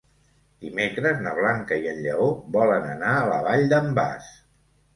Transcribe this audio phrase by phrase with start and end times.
[0.63, 4.35] Dimecres na Blanca i en Lleó volen anar a la Vall d'en Bas.